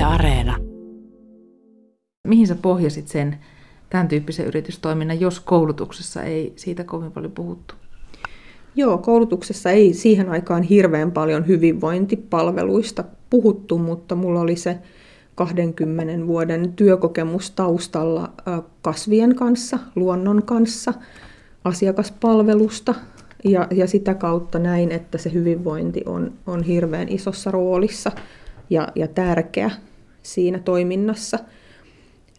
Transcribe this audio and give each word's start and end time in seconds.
Yle 0.00 0.06
Areena. 0.06 0.56
Mihin 2.28 2.46
sä 2.46 2.54
pohjasit 2.54 3.08
sen 3.08 3.38
tämän 3.90 4.08
tyyppisen 4.08 4.46
yritystoiminnan, 4.46 5.20
jos 5.20 5.40
koulutuksessa 5.40 6.22
ei 6.22 6.52
siitä 6.56 6.84
kovin 6.84 7.12
paljon 7.12 7.32
puhuttu? 7.32 7.74
Joo, 8.76 8.98
koulutuksessa 8.98 9.70
ei 9.70 9.94
siihen 9.94 10.28
aikaan 10.28 10.62
hirveän 10.62 11.12
paljon 11.12 11.46
hyvinvointipalveluista 11.46 13.04
puhuttu, 13.30 13.78
mutta 13.78 14.14
mulla 14.14 14.40
oli 14.40 14.56
se 14.56 14.78
20 15.34 16.26
vuoden 16.26 16.72
työkokemus 16.72 17.50
taustalla 17.50 18.32
kasvien 18.82 19.34
kanssa, 19.34 19.78
luonnon 19.96 20.42
kanssa, 20.42 20.94
asiakaspalvelusta 21.64 22.94
ja, 23.44 23.66
ja 23.70 23.86
sitä 23.86 24.14
kautta 24.14 24.58
näin, 24.58 24.92
että 24.92 25.18
se 25.18 25.32
hyvinvointi 25.32 26.02
on, 26.06 26.32
on 26.46 26.62
hirveän 26.62 27.08
isossa 27.08 27.50
roolissa 27.50 28.12
ja, 28.70 28.88
ja 28.94 29.08
tärkeä 29.08 29.70
siinä 30.22 30.58
toiminnassa. 30.58 31.38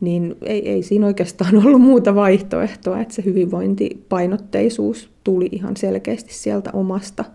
Niin 0.02 0.36
ei, 0.42 0.70
ei 0.70 0.84
siinä 0.84 1.06
oikeastaan 1.06 1.56
ollut 1.66 1.82
muuta 1.82 2.16
vaihtoehtoa, 2.16 3.00
että 3.00 3.14
se 3.14 3.26
hyvinvointipainotteisuus 3.26 5.10
tuli 5.24 5.50
ihan 5.52 5.78
selkeästi 5.78 6.34
sieltä 6.34 6.70
omasta 6.74 7.26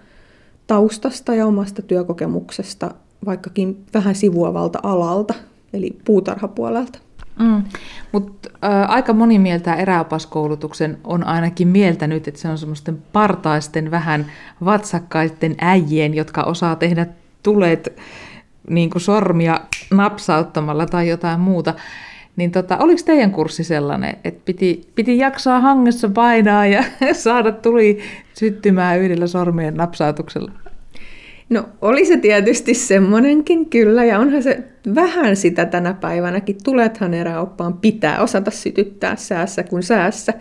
taustasta 0.66 1.34
ja 1.34 1.46
omasta 1.46 1.82
työkokemuksesta, 1.82 2.94
vaikkakin 3.26 3.84
vähän 3.94 4.14
sivuavalta 4.14 4.78
alalta, 4.82 5.34
eli 5.72 5.98
puutarhapuolelta. 6.04 6.98
Mm. 7.38 7.62
Mutta 8.12 8.50
äh, 8.64 8.90
aika 8.90 9.12
moni 9.12 9.38
mieltää 9.38 9.76
eräopaskoulutuksen 9.76 10.98
on 11.04 11.24
ainakin 11.24 11.68
mieltänyt, 11.68 12.28
että 12.28 12.40
se 12.40 12.48
on 12.48 12.58
semmoisten 12.58 13.02
partaisten 13.12 13.90
vähän 13.90 14.26
vatsakkaiden 14.64 15.54
äijien, 15.58 16.14
jotka 16.14 16.42
osaa 16.42 16.76
tehdä 16.76 17.06
tulet 17.42 17.96
niin 18.70 18.90
kuin 18.90 19.02
sormia 19.02 19.60
napsauttamalla 19.90 20.86
tai 20.86 21.08
jotain 21.08 21.40
muuta. 21.40 21.74
Niin 22.36 22.50
tota, 22.50 22.78
oliko 22.78 23.00
teidän 23.04 23.32
kurssi 23.32 23.64
sellainen, 23.64 24.16
että 24.24 24.40
piti, 24.44 24.88
piti 24.94 25.18
jaksaa 25.18 25.60
hangessa 25.60 26.08
painaa 26.08 26.66
ja 26.66 26.84
saada 27.12 27.52
tuli 27.52 27.98
syttymään 28.34 29.00
yhdellä 29.00 29.26
sormien 29.26 29.74
napsautuksella? 29.74 30.50
No 31.50 31.68
oli 31.82 32.04
se 32.04 32.16
tietysti 32.16 32.74
semmoinenkin 32.74 33.70
kyllä, 33.70 34.04
ja 34.04 34.18
onhan 34.18 34.42
se 34.42 34.64
vähän 34.94 35.36
sitä 35.36 35.66
tänä 35.66 35.94
päivänäkin. 35.94 36.56
Tulethan 36.64 37.14
eräoppaan 37.14 37.74
pitää 37.74 38.22
osata 38.22 38.50
sytyttää 38.50 39.16
säässä 39.16 39.62
kuin 39.62 39.82
säässä. 39.82 40.32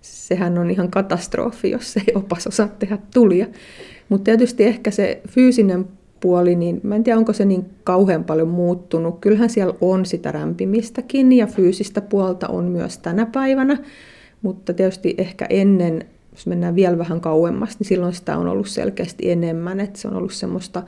Sehän 0.00 0.58
on 0.58 0.70
ihan 0.70 0.90
katastrofi, 0.90 1.70
jos 1.70 1.96
ei 1.96 2.14
opas 2.14 2.46
osaa 2.46 2.68
tehdä 2.68 2.98
tulia. 3.14 3.46
Mutta 4.08 4.24
tietysti 4.24 4.64
ehkä 4.64 4.90
se 4.90 5.20
fyysinen 5.28 5.84
puoli, 6.24 6.54
niin 6.54 6.80
mä 6.82 6.96
en 6.96 7.04
tiedä, 7.04 7.18
onko 7.18 7.32
se 7.32 7.44
niin 7.44 7.64
kauhean 7.84 8.24
paljon 8.24 8.48
muuttunut. 8.48 9.18
Kyllähän 9.20 9.50
siellä 9.50 9.74
on 9.80 10.06
sitä 10.06 10.32
rämpimistäkin 10.32 11.32
ja 11.32 11.46
fyysistä 11.46 12.00
puolta 12.00 12.48
on 12.48 12.64
myös 12.64 12.98
tänä 12.98 13.26
päivänä, 13.26 13.78
mutta 14.42 14.74
tietysti 14.74 15.14
ehkä 15.18 15.46
ennen 15.50 16.04
jos 16.32 16.46
mennään 16.46 16.74
vielä 16.74 16.98
vähän 16.98 17.20
kauemmas, 17.20 17.78
niin 17.78 17.88
silloin 17.88 18.12
sitä 18.12 18.38
on 18.38 18.48
ollut 18.48 18.68
selkeästi 18.68 19.30
enemmän, 19.30 19.80
että 19.80 19.98
se 19.98 20.08
on 20.08 20.16
ollut 20.16 20.32
semmoista 20.32 20.82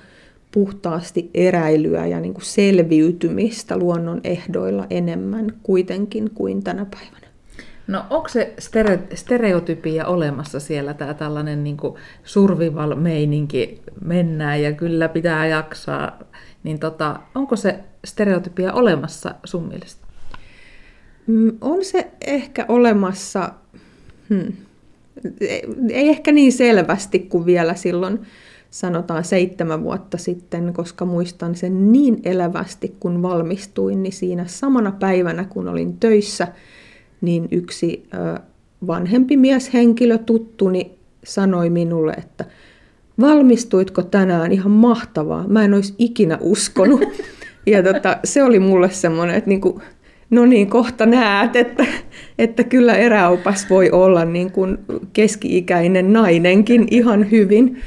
puhtaasti 0.52 1.30
eräilyä 1.34 2.06
ja 2.06 2.20
niin 2.20 2.34
kuin 2.34 2.44
selviytymistä 2.44 3.76
luonnon 3.76 4.20
ehdoilla 4.24 4.86
enemmän 4.90 5.52
kuitenkin 5.62 6.30
kuin 6.34 6.62
tänä 6.62 6.86
päivänä. 6.90 7.25
No 7.86 8.04
onko 8.10 8.28
se 8.28 8.54
stere- 8.60 9.16
stereotypia 9.16 10.06
olemassa 10.06 10.60
siellä, 10.60 10.94
tämä 10.94 11.14
tällainen 11.14 11.64
niin 11.64 11.76
survival-meininki, 12.24 13.82
mennään 14.04 14.62
ja 14.62 14.72
kyllä 14.72 15.08
pitää 15.08 15.46
jaksaa, 15.46 16.18
niin 16.64 16.78
tota, 16.78 17.20
onko 17.34 17.56
se 17.56 17.78
stereotypia 18.04 18.72
olemassa 18.72 19.34
sun 19.44 19.68
mielestä? 19.68 20.06
Mm, 21.26 21.58
on 21.60 21.84
se 21.84 22.10
ehkä 22.26 22.64
olemassa, 22.68 23.50
hmm, 24.28 24.52
ei 25.90 26.08
ehkä 26.08 26.32
niin 26.32 26.52
selvästi 26.52 27.18
kuin 27.18 27.46
vielä 27.46 27.74
silloin 27.74 28.20
sanotaan 28.70 29.24
seitsemän 29.24 29.82
vuotta 29.82 30.18
sitten, 30.18 30.72
koska 30.72 31.04
muistan 31.04 31.54
sen 31.54 31.92
niin 31.92 32.20
elävästi, 32.24 32.96
kun 33.00 33.22
valmistuin, 33.22 34.02
niin 34.02 34.12
siinä 34.12 34.46
samana 34.46 34.92
päivänä, 34.92 35.44
kun 35.44 35.68
olin 35.68 35.96
töissä, 35.96 36.48
niin 37.20 37.48
yksi 37.50 38.08
vanhempi 38.86 39.36
mieshenkilö 39.36 40.18
tuttuni 40.18 40.90
sanoi 41.24 41.70
minulle, 41.70 42.12
että 42.12 42.44
valmistuitko 43.20 44.02
tänään 44.02 44.52
ihan 44.52 44.70
mahtavaa, 44.70 45.44
mä 45.48 45.64
en 45.64 45.74
olisi 45.74 45.94
ikinä 45.98 46.38
uskonut. 46.40 47.00
Ja 47.68 47.82
tota, 47.82 48.16
se 48.24 48.42
oli 48.42 48.58
mulle 48.58 48.90
semmoinen, 48.90 49.36
että 49.36 49.50
niinku, 49.50 49.82
no 50.30 50.46
niin, 50.46 50.70
kohta 50.70 51.06
näet, 51.06 51.56
että, 51.56 51.86
että 52.38 52.64
kyllä 52.64 52.94
eräopas 52.94 53.70
voi 53.70 53.90
olla 53.90 54.24
niin 54.24 54.52
kuin 54.52 54.78
keski-ikäinen 55.12 56.12
nainenkin 56.12 56.88
ihan 56.90 57.30
hyvin. 57.30 57.80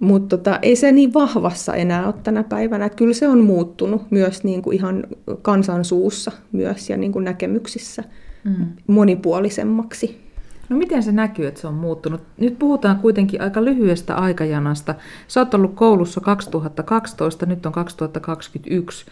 Mutta 0.00 0.36
tota, 0.36 0.58
ei 0.62 0.76
se 0.76 0.92
niin 0.92 1.14
vahvassa 1.14 1.74
enää 1.74 2.06
ole 2.06 2.14
tänä 2.22 2.44
päivänä. 2.44 2.86
Että 2.86 2.96
kyllä 2.96 3.14
se 3.14 3.28
on 3.28 3.44
muuttunut 3.44 4.02
myös 4.10 4.44
niin 4.44 4.62
kuin 4.62 4.76
ihan 4.76 5.04
kansansuussa 5.42 6.32
myös 6.52 6.90
ja 6.90 6.96
niin 6.96 7.12
kuin 7.12 7.24
näkemyksissä 7.24 8.04
mm. 8.48 8.66
monipuolisemmaksi. 8.86 10.28
No 10.68 10.76
miten 10.76 11.02
se 11.02 11.12
näkyy, 11.12 11.46
että 11.46 11.60
se 11.60 11.66
on 11.66 11.74
muuttunut? 11.74 12.20
Nyt 12.38 12.58
puhutaan 12.58 12.98
kuitenkin 12.98 13.40
aika 13.40 13.64
lyhyestä 13.64 14.14
aikajanasta. 14.14 14.94
Sä 15.28 15.40
oot 15.40 15.54
ollut 15.54 15.74
koulussa 15.74 16.20
2012, 16.20 17.46
nyt 17.46 17.66
on 17.66 17.72
2021 17.72 19.06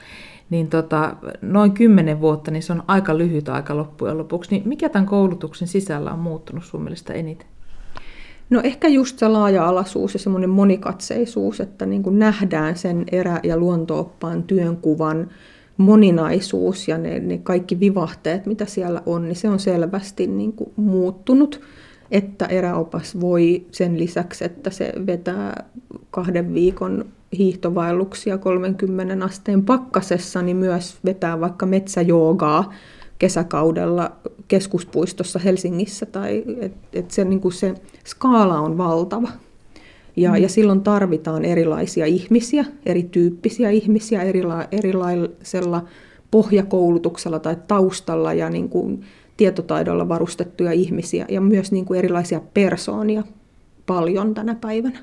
niin 0.50 0.68
tota, 0.68 1.16
noin 1.42 1.72
kymmenen 1.72 2.20
vuotta, 2.20 2.50
niin 2.50 2.62
se 2.62 2.72
on 2.72 2.82
aika 2.86 3.18
lyhyt 3.18 3.48
aika 3.48 3.76
loppujen 3.76 4.18
lopuksi. 4.18 4.50
Niin 4.50 4.68
mikä 4.68 4.88
tämän 4.88 5.06
koulutuksen 5.06 5.68
sisällä 5.68 6.12
on 6.12 6.18
muuttunut 6.18 6.64
sun 6.64 6.82
mielestä 6.82 7.12
eniten? 7.12 7.48
No 8.50 8.60
ehkä 8.64 8.88
just 8.88 9.18
se 9.18 9.28
laaja-alaisuus 9.28 10.14
ja 10.14 10.18
semmoinen 10.18 10.50
monikatseisuus, 10.50 11.60
että 11.60 11.86
niin 11.86 12.02
kuin 12.02 12.18
nähdään 12.18 12.76
sen 12.76 13.04
erä- 13.12 13.40
ja 13.42 13.56
luontooppaan 13.56 14.42
työnkuvan 14.42 15.30
moninaisuus 15.76 16.88
ja 16.88 16.98
ne, 16.98 17.18
ne 17.18 17.38
kaikki 17.38 17.80
vivahteet, 17.80 18.46
mitä 18.46 18.66
siellä 18.66 19.02
on, 19.06 19.24
niin 19.24 19.36
se 19.36 19.48
on 19.48 19.60
selvästi 19.60 20.26
niin 20.26 20.52
kuin 20.52 20.70
muuttunut, 20.76 21.60
että 22.10 22.46
eräopas 22.46 23.20
voi 23.20 23.66
sen 23.70 23.98
lisäksi, 23.98 24.44
että 24.44 24.70
se 24.70 24.92
vetää 25.06 25.64
kahden 26.10 26.54
viikon 26.54 27.04
hiihtovaelluksia 27.38 28.38
30 28.38 29.24
asteen 29.24 29.64
pakkasessa, 29.64 30.42
niin 30.42 30.56
myös 30.56 30.96
vetää 31.04 31.40
vaikka 31.40 31.66
metsäjoogaa 31.66 32.72
kesäkaudella 33.18 34.12
keskuspuistossa 34.48 35.38
Helsingissä. 35.38 36.06
Tai, 36.06 36.44
et, 36.60 36.72
et 36.92 37.10
se, 37.10 37.24
niin 37.24 37.52
se 37.52 37.74
skaala 38.06 38.60
on 38.60 38.78
valtava. 38.78 39.28
Ja, 40.16 40.30
mm. 40.30 40.36
ja 40.36 40.48
silloin 40.48 40.80
tarvitaan 40.80 41.44
erilaisia 41.44 42.06
ihmisiä, 42.06 42.64
erityyppisiä 42.86 43.70
ihmisiä 43.70 44.22
erila, 44.22 44.64
erilaisella 44.72 45.84
pohjakoulutuksella 46.30 47.38
tai 47.38 47.56
taustalla 47.68 48.32
ja 48.32 48.50
niin 48.50 48.68
kuin 48.68 49.04
tietotaidolla 49.36 50.08
varustettuja 50.08 50.72
ihmisiä 50.72 51.26
ja 51.28 51.40
myös 51.40 51.72
niin 51.72 51.84
kuin 51.84 51.98
erilaisia 51.98 52.40
persoonia 52.54 53.22
paljon 53.86 54.34
tänä 54.34 54.54
päivänä. 54.54 54.98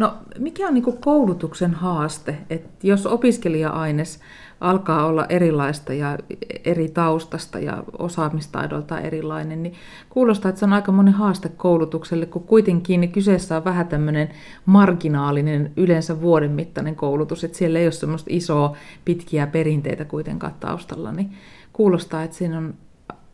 No 0.00 0.14
mikä 0.38 0.68
on 0.68 0.74
niin 0.74 0.98
koulutuksen 1.00 1.74
haaste, 1.74 2.36
että 2.50 2.86
jos 2.86 3.06
opiskelija-aines 3.06 4.20
alkaa 4.60 5.06
olla 5.06 5.26
erilaista 5.28 5.94
ja 5.94 6.18
eri 6.64 6.88
taustasta 6.88 7.58
ja 7.58 7.84
osaamistaidolta 7.98 9.00
erilainen, 9.00 9.62
niin 9.62 9.74
kuulostaa, 10.10 10.48
että 10.48 10.58
se 10.58 10.64
on 10.64 10.72
aika 10.72 10.92
monen 10.92 11.14
haaste 11.14 11.48
koulutukselle, 11.48 12.26
kun 12.26 12.42
kuitenkin 12.42 13.12
kyseessä 13.12 13.56
on 13.56 13.64
vähän 13.64 13.88
tämmöinen 13.88 14.28
marginaalinen, 14.66 15.72
yleensä 15.76 16.20
vuoden 16.20 16.50
mittainen 16.50 16.96
koulutus, 16.96 17.44
että 17.44 17.58
siellä 17.58 17.78
ei 17.78 17.86
ole 17.86 17.92
semmoista 17.92 18.30
isoa, 18.32 18.76
pitkiä 19.04 19.46
perinteitä 19.46 20.04
kuitenkaan 20.04 20.54
taustalla, 20.60 21.12
niin 21.12 21.32
kuulostaa, 21.72 22.22
että 22.22 22.36
siinä 22.36 22.58
on, 22.58 22.74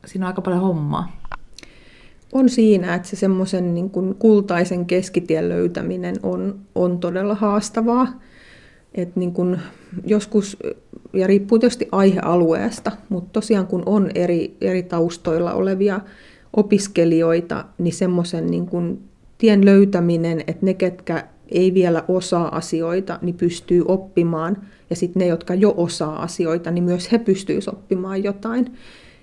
siinä 0.07 0.27
on 0.27 0.29
aika 0.29 0.43
paljon 0.43 0.63
hommaa 0.63 1.13
on 2.33 2.49
siinä, 2.49 2.95
että 2.95 3.09
se 3.09 3.17
semmoisen 3.17 3.75
niin 3.75 3.91
kuin 3.91 4.15
kultaisen 4.15 4.87
keskitien 4.87 5.49
löytäminen 5.49 6.17
on, 6.23 6.59
on 6.75 6.99
todella 6.99 7.35
haastavaa. 7.35 8.21
Et 8.95 9.17
niin 9.17 9.33
kuin 9.33 9.59
joskus, 10.07 10.57
ja 11.13 11.27
riippuu 11.27 11.59
tietysti 11.59 11.89
aihealueesta, 11.93 12.93
mutta 13.09 13.31
tosiaan 13.33 13.67
kun 13.67 13.83
on 13.87 14.11
eri, 14.15 14.57
eri 14.61 14.83
taustoilla 14.83 15.53
olevia 15.53 16.01
opiskelijoita, 16.57 17.65
niin 17.79 17.95
semmoisen 17.95 18.47
niin 18.47 18.67
kuin 18.67 19.01
tien 19.39 19.65
löytäminen, 19.65 20.41
että 20.41 20.67
ne, 20.67 20.75
ketkä 20.75 21.29
ei 21.49 21.75
vielä 21.75 22.05
osaa 22.09 22.57
asioita, 22.57 23.19
niin 23.23 23.35
pystyy 23.35 23.85
oppimaan. 23.89 24.57
Ja 24.91 24.97
sitten 24.97 25.21
ne, 25.21 25.27
jotka 25.27 25.55
jo 25.55 25.75
osaa 25.77 26.23
asioita, 26.23 26.71
niin 26.71 26.85
myös 26.85 27.13
he 27.13 27.19
pystyisivät 27.19 27.75
oppimaan 27.75 28.25
jotain 28.25 28.77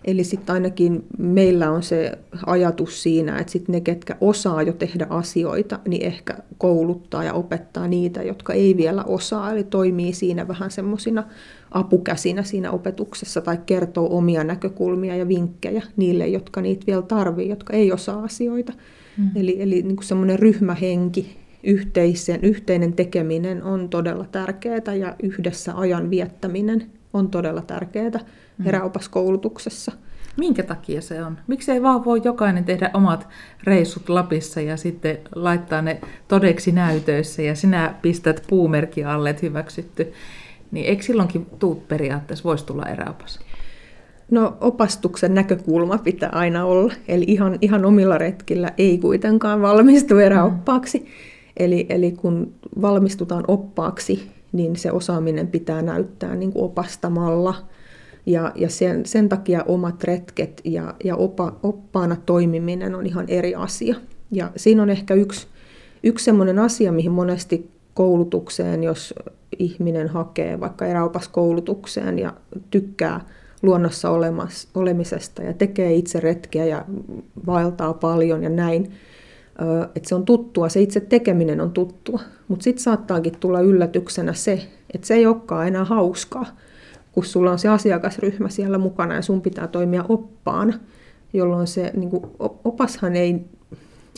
Eli 0.05 0.23
sitten 0.23 0.53
ainakin 0.53 1.05
meillä 1.17 1.71
on 1.71 1.83
se 1.83 2.11
ajatus 2.45 3.03
siinä, 3.03 3.39
että 3.39 3.51
sit 3.51 3.67
ne, 3.67 3.81
ketkä 3.81 4.17
osaa 4.21 4.61
jo 4.61 4.73
tehdä 4.73 5.07
asioita, 5.09 5.79
niin 5.87 6.05
ehkä 6.05 6.37
kouluttaa 6.57 7.23
ja 7.23 7.33
opettaa 7.33 7.87
niitä, 7.87 8.23
jotka 8.23 8.53
ei 8.53 8.77
vielä 8.77 9.03
osaa. 9.03 9.51
Eli 9.51 9.63
toimii 9.63 10.13
siinä 10.13 10.47
vähän 10.47 10.71
semmoisina 10.71 11.23
apukäsinä 11.71 12.43
siinä 12.43 12.71
opetuksessa 12.71 13.41
tai 13.41 13.57
kertoo 13.65 14.17
omia 14.17 14.43
näkökulmia 14.43 15.15
ja 15.15 15.27
vinkkejä 15.27 15.83
niille, 15.97 16.27
jotka 16.27 16.61
niitä 16.61 16.85
vielä 16.87 17.01
tarvii, 17.01 17.49
jotka 17.49 17.73
ei 17.73 17.91
osaa 17.91 18.23
asioita. 18.23 18.73
Mm. 19.17 19.29
Eli, 19.35 19.61
eli 19.61 19.81
niin 19.81 19.95
kuin 19.95 20.07
semmoinen 20.07 20.39
ryhmähenki, 20.39 21.37
yhteisen, 21.63 22.39
yhteinen 22.43 22.93
tekeminen 22.93 23.63
on 23.63 23.89
todella 23.89 24.25
tärkeää 24.31 24.95
ja 24.99 25.15
yhdessä 25.23 25.77
ajan 25.77 26.09
viettäminen 26.09 26.85
on 27.13 27.29
todella 27.29 27.61
tärkeää 27.61 28.19
mm. 28.57 28.67
eräopaskoulutuksessa. 28.67 29.91
Minkä 30.37 30.63
takia 30.63 31.01
se 31.01 31.23
on? 31.23 31.37
Miksi 31.47 31.71
ei 31.71 31.83
vaan 31.83 32.05
voi 32.05 32.21
jokainen 32.23 32.65
tehdä 32.65 32.91
omat 32.93 33.27
reissut 33.63 34.09
Lapissa 34.09 34.61
ja 34.61 34.77
sitten 34.77 35.17
laittaa 35.35 35.81
ne 35.81 36.01
todeksi 36.27 36.71
näytöissä 36.71 37.41
ja 37.41 37.55
sinä 37.55 37.95
pistät 38.01 38.43
puumerkki 38.49 39.03
alle, 39.03 39.29
että 39.29 39.45
hyväksytty. 39.45 40.13
Niin 40.71 40.85
eikö 40.85 41.03
silloinkin 41.03 41.45
tuut 41.59 41.87
periaatteessa 41.87 42.43
voisi 42.43 42.65
tulla 42.65 42.85
eräopas? 42.85 43.39
No 44.31 44.57
opastuksen 44.61 45.33
näkökulma 45.33 45.97
pitää 45.97 46.29
aina 46.29 46.65
olla, 46.65 46.93
eli 47.07 47.25
ihan, 47.27 47.57
ihan 47.61 47.85
omilla 47.85 48.17
retkillä 48.17 48.69
ei 48.77 48.97
kuitenkaan 48.97 49.61
valmistu 49.61 50.17
eräoppaaksi. 50.17 50.99
Mm. 50.99 51.05
Eli, 51.57 51.85
eli 51.89 52.11
kun 52.11 52.53
valmistutaan 52.81 53.43
oppaaksi, 53.47 54.31
niin 54.51 54.75
se 54.75 54.91
osaaminen 54.91 55.47
pitää 55.47 55.81
näyttää 55.81 56.35
niin 56.35 56.51
kuin 56.53 56.65
opastamalla. 56.65 57.55
Ja, 58.25 58.51
ja 58.55 58.69
sen, 58.69 59.05
sen 59.05 59.29
takia 59.29 59.63
omat 59.63 60.03
retket 60.03 60.61
ja, 60.63 60.93
ja 61.03 61.15
opa, 61.15 61.55
oppaana 61.63 62.15
toimiminen 62.25 62.95
on 62.95 63.05
ihan 63.05 63.25
eri 63.27 63.55
asia. 63.55 63.95
Ja 64.31 64.51
siinä 64.55 64.81
on 64.83 64.89
ehkä 64.89 65.13
yksi, 65.13 65.47
yksi 66.03 66.25
sellainen 66.25 66.59
asia, 66.59 66.91
mihin 66.91 67.11
monesti 67.11 67.71
koulutukseen, 67.93 68.83
jos 68.83 69.13
ihminen 69.59 70.07
hakee 70.07 70.59
vaikka 70.59 70.85
eräopaskoulutukseen 70.85 72.19
ja 72.19 72.33
tykkää 72.71 73.25
luonnossa 73.61 74.09
olemisesta 74.75 75.43
ja 75.43 75.53
tekee 75.53 75.93
itse 75.93 76.19
retkiä 76.19 76.65
ja 76.65 76.85
vaeltaa 77.45 77.93
paljon 77.93 78.43
ja 78.43 78.49
näin, 78.49 78.91
että 79.95 80.09
se 80.09 80.15
on 80.15 80.25
tuttua, 80.25 80.69
se 80.69 80.81
itse 80.81 80.99
tekeminen 80.99 81.61
on 81.61 81.71
tuttua. 81.71 82.19
Mutta 82.47 82.63
sitten 82.63 82.83
saattaakin 82.83 83.37
tulla 83.39 83.61
yllätyksenä 83.61 84.33
se, 84.33 84.67
että 84.93 85.07
se 85.07 85.13
ei 85.13 85.25
olekaan 85.25 85.67
enää 85.67 85.83
hauskaa, 85.85 86.45
kun 87.13 87.25
sulla 87.25 87.51
on 87.51 87.59
se 87.59 87.69
asiakasryhmä 87.69 88.49
siellä 88.49 88.77
mukana 88.77 89.15
ja 89.15 89.21
sun 89.21 89.41
pitää 89.41 89.67
toimia 89.67 90.05
oppaana, 90.09 90.73
jolloin 91.33 91.67
se 91.67 91.91
niin 91.95 92.09
kuin, 92.09 92.23
opashan 92.63 93.15
ei 93.15 93.41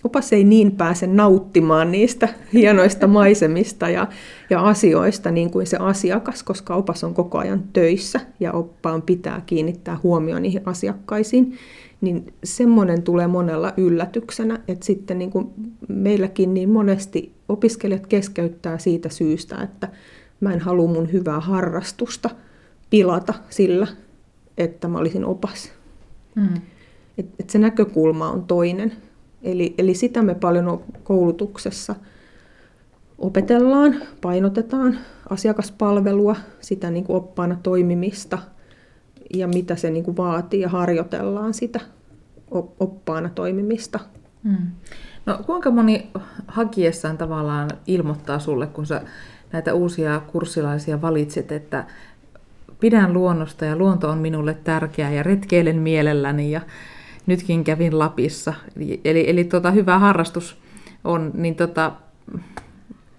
opas 0.05 0.33
ei 0.33 0.43
niin 0.43 0.71
pääse 0.71 1.07
nauttimaan 1.07 1.91
niistä 1.91 2.29
hienoista 2.53 3.07
maisemista 3.07 3.89
ja, 3.89 4.07
ja 4.49 4.61
asioista 4.61 5.31
niin 5.31 5.51
kuin 5.51 5.67
se 5.67 5.77
asiakas, 5.77 6.43
koska 6.43 6.75
opas 6.75 7.03
on 7.03 7.13
koko 7.13 7.37
ajan 7.37 7.63
töissä 7.73 8.19
ja 8.39 8.51
oppaan 8.51 9.01
pitää 9.01 9.41
kiinnittää 9.45 9.97
huomioon 10.03 10.41
niihin 10.41 10.61
asiakkaisiin, 10.65 11.57
niin 12.01 12.33
semmoinen 12.43 13.03
tulee 13.03 13.27
monella 13.27 13.73
yllätyksenä, 13.77 14.59
että 14.67 14.85
sitten 14.85 15.19
niin 15.19 15.31
kuin 15.31 15.47
meilläkin 15.87 16.53
niin 16.53 16.69
monesti 16.69 17.31
opiskelijat 17.49 18.07
keskeyttää 18.07 18.77
siitä 18.77 19.09
syystä, 19.09 19.63
että 19.63 19.89
mä 20.39 20.53
en 20.53 20.59
halua 20.59 20.87
mun 20.87 21.11
hyvää 21.11 21.39
harrastusta 21.39 22.29
pilata 22.89 23.33
sillä, 23.49 23.87
että 24.57 24.87
mä 24.87 24.97
olisin 24.97 25.25
opas. 25.25 25.71
Mm. 26.35 26.61
Et, 27.17 27.25
et 27.39 27.49
se 27.49 27.59
näkökulma 27.59 28.29
on 28.29 28.43
toinen. 28.43 28.91
Eli, 29.43 29.75
eli 29.77 29.93
sitä 29.93 30.21
me 30.21 30.35
paljon 30.35 30.83
koulutuksessa 31.03 31.95
opetellaan, 33.17 33.95
painotetaan 34.21 34.99
asiakaspalvelua, 35.29 36.35
sitä 36.61 36.91
niin 36.91 37.03
kuin 37.03 37.17
oppaana 37.17 37.57
toimimista 37.63 38.37
ja 39.33 39.47
mitä 39.47 39.75
se 39.75 39.89
niin 39.89 40.03
kuin 40.03 40.17
vaatii 40.17 40.61
ja 40.61 40.69
harjoitellaan 40.69 41.53
sitä 41.53 41.79
oppaana 42.79 43.29
toimimista. 43.29 43.99
Hmm. 44.43 44.67
No 45.25 45.39
kuinka 45.45 45.71
moni 45.71 46.11
hakiessaan 46.47 47.17
tavallaan 47.17 47.69
ilmoittaa 47.87 48.39
sulle, 48.39 48.67
kun 48.67 48.85
sä 48.85 49.01
näitä 49.51 49.73
uusia 49.73 50.21
kurssilaisia 50.31 51.01
valitset, 51.01 51.51
että 51.51 51.85
pidän 52.79 53.13
luonnosta 53.13 53.65
ja 53.65 53.75
luonto 53.75 54.09
on 54.09 54.17
minulle 54.17 54.53
tärkeää 54.53 55.11
ja 55.11 55.23
retkeilen 55.23 55.79
mielelläni 55.79 56.51
ja 56.51 56.61
nytkin 57.25 57.63
kävin 57.63 57.99
Lapissa. 57.99 58.53
Eli, 59.05 59.29
eli 59.29 59.43
tota, 59.43 59.71
hyvä 59.71 59.99
harrastus 59.99 60.57
on, 61.03 61.31
niin 61.33 61.55
tota, 61.55 61.91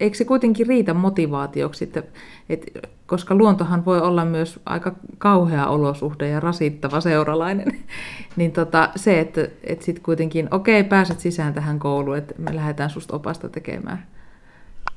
eikö 0.01 0.17
se 0.17 0.25
kuitenkin 0.25 0.67
riitä 0.67 0.95
motivaatioksi, 0.95 1.85
että, 1.85 2.03
että, 2.49 2.89
koska 3.07 3.35
luontohan 3.35 3.85
voi 3.85 4.01
olla 4.01 4.25
myös 4.25 4.61
aika 4.67 4.95
kauhea 5.19 5.67
olosuhde 5.67 6.29
ja 6.29 6.41
rasittava 6.41 7.01
seuralainen, 7.01 7.73
niin 8.37 8.53
tota, 8.53 8.89
se, 8.97 9.21
että, 9.21 9.49
että 9.65 9.85
sitten 9.85 10.05
kuitenkin, 10.05 10.49
okei, 10.51 10.85
pääset 10.85 11.21
sisään 11.21 11.55
tähän 11.55 11.79
kouluun, 11.79 12.17
että 12.19 12.35
me 12.39 12.57
lähdetään 12.57 12.91
susta 12.91 13.17
opasta 13.17 13.49
tekemään. 13.49 14.07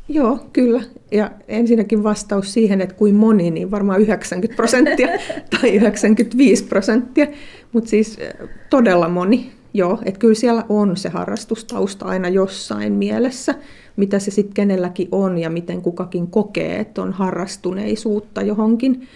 Joo, 0.10 0.40
kyllä. 0.54 0.82
Ja 1.12 1.32
ensinnäkin 1.48 2.04
vastaus 2.04 2.54
siihen, 2.54 2.82
että 2.82 2.96
kuin 2.96 3.16
moni, 3.16 3.52
niin 3.52 3.72
varmaan 3.72 4.02
90 4.02 4.56
prosenttia 4.56 5.08
tai 5.62 5.70
95 5.76 6.64
prosenttia, 6.64 7.28
mutta 7.74 7.90
siis 7.90 8.18
eh, 8.20 8.34
todella 8.70 9.10
moni. 9.10 9.52
Joo, 9.74 10.00
että 10.06 10.20
kyllä 10.20 10.36
siellä 10.36 10.66
on 10.70 10.98
se 10.98 11.10
harrastustausta 11.10 12.06
aina 12.06 12.30
jossain 12.30 12.94
mielessä, 12.94 13.56
mitä 13.96 14.20
se 14.20 14.32
sitten 14.32 14.54
kenelläkin 14.54 15.08
on 15.12 15.38
ja 15.38 15.50
miten 15.50 15.82
kukakin 15.82 16.28
kokee, 16.28 16.80
että 16.80 17.02
on 17.02 17.14
harrastuneisuutta 17.14 18.42
johonkin 18.42 19.08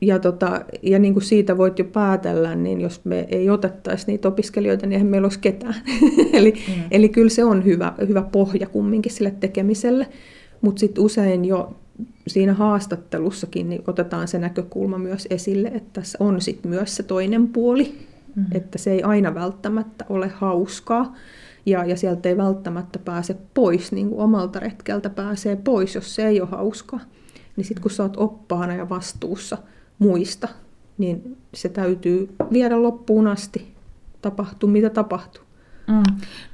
ja, 0.00 0.18
tota, 0.18 0.64
ja 0.82 0.98
niin 0.98 1.12
kuin 1.12 1.24
siitä 1.24 1.56
voit 1.56 1.78
jo 1.78 1.84
päätellä, 1.84 2.54
niin 2.54 2.80
jos 2.80 3.04
me 3.04 3.26
ei 3.30 3.50
otettaisi 3.50 4.06
niitä 4.06 4.28
opiskelijoita, 4.28 4.86
niin 4.86 4.92
eihän 4.92 5.06
meillä 5.06 5.26
olisi 5.26 5.38
ketään. 5.38 5.74
eli, 6.32 6.54
mm. 6.68 6.82
eli 6.90 7.08
kyllä 7.08 7.30
se 7.30 7.44
on 7.44 7.64
hyvä, 7.64 7.92
hyvä 8.08 8.22
pohja 8.22 8.66
kumminkin 8.66 9.12
sille 9.12 9.30
tekemiselle, 9.40 10.08
mutta 10.60 10.80
sitten 10.80 11.04
usein 11.04 11.44
jo 11.44 11.76
siinä 12.26 12.54
haastattelussakin 12.54 13.68
niin 13.68 13.82
otetaan 13.86 14.28
se 14.28 14.38
näkökulma 14.38 14.98
myös 14.98 15.26
esille, 15.30 15.68
että 15.68 16.00
tässä 16.00 16.18
on 16.20 16.40
sit 16.40 16.64
myös 16.64 16.96
se 16.96 17.02
toinen 17.02 17.48
puoli, 17.48 17.94
mm. 18.34 18.44
että 18.52 18.78
se 18.78 18.92
ei 18.92 19.02
aina 19.02 19.34
välttämättä 19.34 20.04
ole 20.08 20.28
hauskaa, 20.28 21.14
ja, 21.66 21.84
ja 21.84 21.96
sieltä 21.96 22.28
ei 22.28 22.36
välttämättä 22.36 22.98
pääse 22.98 23.36
pois, 23.54 23.92
niin 23.92 24.08
kuin 24.08 24.20
omalta 24.20 24.60
retkeltä 24.60 25.10
pääsee 25.10 25.56
pois, 25.56 25.94
jos 25.94 26.14
se 26.14 26.28
ei 26.28 26.40
ole 26.40 26.48
hauskaa. 26.48 27.00
Niin 27.56 27.64
sitten 27.64 27.82
kun 27.82 27.90
sä 27.90 28.02
oot 28.02 28.16
oppaana 28.16 28.74
ja 28.74 28.88
vastuussa– 28.88 29.58
muista, 29.98 30.48
niin 30.98 31.36
se 31.54 31.68
täytyy 31.68 32.28
viedä 32.52 32.82
loppuun 32.82 33.26
asti, 33.26 33.74
tapahtuu 34.22 34.68
mitä 34.68 34.90
tapahtuu. 34.90 35.46
Mm. 35.86 36.02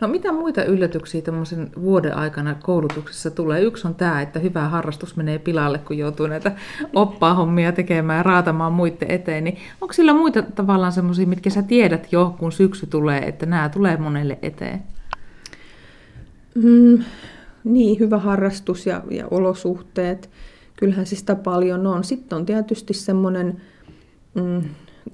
No 0.00 0.08
mitä 0.08 0.32
muita 0.32 0.64
yllätyksiä 0.64 1.22
tämmöisen 1.22 1.70
vuoden 1.82 2.16
aikana 2.16 2.54
koulutuksessa 2.54 3.30
tulee? 3.30 3.62
Yksi 3.62 3.88
on 3.88 3.94
tämä, 3.94 4.22
että 4.22 4.38
hyvä 4.38 4.68
harrastus 4.68 5.16
menee 5.16 5.38
pilalle, 5.38 5.78
kun 5.78 5.98
joutuu 5.98 6.26
näitä 6.26 6.52
oppaa-hommia 6.94 7.72
tekemään 7.72 8.16
ja 8.16 8.22
raatamaan 8.22 8.72
muiden 8.72 9.10
eteen. 9.10 9.44
Niin 9.44 9.58
onko 9.80 9.92
sillä 9.92 10.12
muita 10.14 10.42
tavallaan 10.42 10.92
semmoisia, 10.92 11.26
mitkä 11.26 11.50
sä 11.50 11.62
tiedät 11.62 12.12
jo, 12.12 12.34
kun 12.38 12.52
syksy 12.52 12.86
tulee, 12.86 13.18
että 13.18 13.46
nämä 13.46 13.68
tulee 13.68 13.96
monelle 13.96 14.38
eteen? 14.42 14.82
Mm, 16.54 17.04
niin, 17.64 18.00
hyvä 18.00 18.18
harrastus 18.18 18.86
ja, 18.86 19.02
ja 19.10 19.26
olosuhteet 19.30 20.30
kyllähän 20.82 21.06
se 21.06 21.16
sitä 21.16 21.34
paljon 21.34 21.86
on. 21.86 22.04
Sitten 22.04 22.36
on 22.36 22.46
tietysti 22.46 22.94
semmoinen 22.94 23.60
mm, 24.34 24.62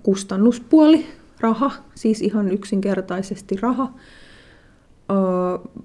kustannuspuoli, 0.03 1.07
raha, 1.41 1.71
siis 1.95 2.23
ihan 2.23 2.49
yksinkertaisesti 2.49 3.57
raha. 3.61 3.93
Ö, 5.11 5.15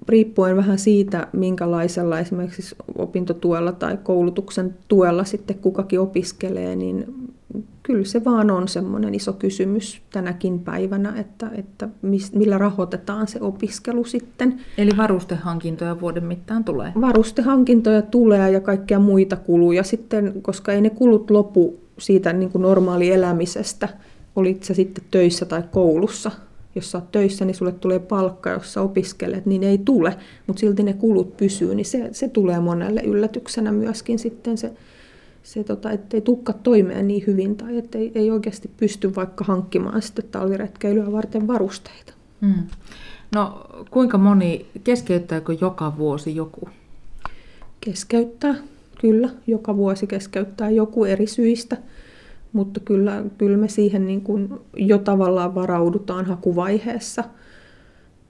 riippuen 0.08 0.56
vähän 0.56 0.78
siitä, 0.78 1.26
minkälaisella 1.32 2.20
esimerkiksi 2.20 2.76
opintotuella 2.98 3.72
tai 3.72 3.98
koulutuksen 4.02 4.76
tuella 4.88 5.24
sitten 5.24 5.58
kukakin 5.58 6.00
opiskelee, 6.00 6.76
niin 6.76 7.14
kyllä 7.84 8.04
se 8.04 8.24
vaan 8.24 8.50
on 8.50 8.68
semmoinen 8.68 9.14
iso 9.14 9.32
kysymys 9.32 10.02
tänäkin 10.12 10.60
päivänä, 10.60 11.14
että, 11.20 11.50
että 11.54 11.88
millä 12.32 12.58
rahoitetaan 12.58 13.26
se 13.26 13.38
opiskelu 13.40 14.04
sitten. 14.04 14.60
Eli 14.78 14.90
varustehankintoja 14.96 16.00
vuoden 16.00 16.24
mittaan 16.24 16.64
tulee? 16.64 16.92
Varustehankintoja 17.00 18.02
tulee 18.02 18.50
ja 18.50 18.60
kaikkia 18.60 18.98
muita 18.98 19.36
kuluja 19.36 19.82
sitten, 19.82 20.34
koska 20.42 20.72
ei 20.72 20.80
ne 20.80 20.90
kulut 20.90 21.30
lopu 21.30 21.80
siitä 21.98 22.32
niin 22.32 22.50
kuin 22.50 22.62
normaali 22.62 23.12
elämisestä, 23.12 23.88
olit 24.36 24.62
sä 24.62 24.74
sitten 24.74 25.04
töissä 25.10 25.44
tai 25.44 25.62
koulussa. 25.70 26.30
Jos 26.74 26.90
sä 26.90 26.98
oot 26.98 27.12
töissä, 27.12 27.44
niin 27.44 27.54
sulle 27.54 27.72
tulee 27.72 27.98
palkka, 27.98 28.50
jos 28.50 28.72
sä 28.72 28.80
opiskelet, 28.80 29.46
niin 29.46 29.62
ei 29.62 29.78
tule, 29.78 30.16
mutta 30.46 30.60
silti 30.60 30.82
ne 30.82 30.92
kulut 30.92 31.36
pysyy, 31.36 31.74
niin 31.74 31.86
se, 31.86 32.08
se 32.12 32.28
tulee 32.28 32.60
monelle 32.60 33.00
yllätyksenä 33.00 33.72
myöskin 33.72 34.18
sitten 34.18 34.58
se 34.58 34.72
se 35.44 35.64
tota, 35.64 35.90
ettei 35.90 36.20
tukka 36.20 36.52
toimeen 36.52 37.08
niin 37.08 37.24
hyvin 37.26 37.56
tai 37.56 37.78
ettei 37.78 38.12
ei 38.14 38.30
oikeasti 38.30 38.70
pysty 38.76 39.14
vaikka 39.14 39.44
hankkimaan 39.44 40.02
sitten 40.02 40.24
talviretkeilyä 40.30 41.12
varten 41.12 41.46
varusteita. 41.46 42.12
Hmm. 42.40 42.66
No 43.34 43.66
kuinka 43.90 44.18
moni, 44.18 44.66
keskeyttääkö 44.84 45.56
joka 45.60 45.98
vuosi 45.98 46.36
joku? 46.36 46.68
Keskeyttää, 47.80 48.54
kyllä. 49.00 49.30
Joka 49.46 49.76
vuosi 49.76 50.06
keskeyttää 50.06 50.70
joku 50.70 51.04
eri 51.04 51.26
syistä, 51.26 51.76
mutta 52.52 52.80
kyllä, 52.80 53.24
kyllä 53.38 53.56
me 53.56 53.68
siihen 53.68 54.06
niin 54.06 54.20
kuin 54.20 54.48
jo 54.76 54.98
tavallaan 54.98 55.54
varaudutaan 55.54 56.24
hakuvaiheessa 56.24 57.24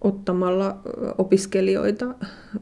ottamalla 0.01 0.79
opiskelijoita 1.19 2.15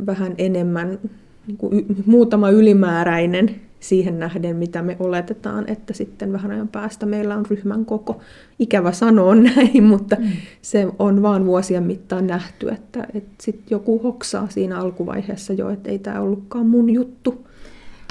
vähän 0.07 0.35
enemmän, 0.39 0.99
niin 1.47 1.57
kuin 1.57 1.87
muutama 2.07 2.51
ylimääräinen 2.51 3.61
siihen 3.83 4.19
nähden, 4.19 4.57
mitä 4.57 4.83
me 4.83 4.97
oletetaan, 5.01 5.65
että 5.69 5.93
sitten 5.93 6.33
vähän 6.33 6.51
ajan 6.51 6.69
päästä 6.69 7.07
meillä 7.07 7.37
on 7.37 7.47
ryhmän 7.47 7.85
koko. 7.85 8.21
Ikävä 8.59 8.93
sanoa 8.93 9.35
näin, 9.55 9.85
mutta 9.85 10.17
mm. 10.17 10.29
se 10.63 10.89
on 10.99 11.23
vaan 11.23 11.47
vuosien 11.47 11.83
mittaan 11.83 12.27
nähty, 12.27 12.69
että, 12.69 13.07
että 13.15 13.35
sitten 13.41 13.67
joku 13.71 14.03
hoksaa 14.03 14.47
siinä 14.49 14.79
alkuvaiheessa 14.79 15.53
jo, 15.53 15.71
että 15.71 15.91
ei 15.91 15.99
tämä 15.99 16.21
ollutkaan 16.21 16.67
mun 16.67 16.91
juttu. 16.91 17.47